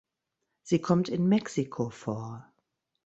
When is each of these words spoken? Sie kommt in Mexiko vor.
Sie 0.63 0.81
kommt 0.81 1.09
in 1.09 1.27
Mexiko 1.27 1.91
vor. 1.91 2.51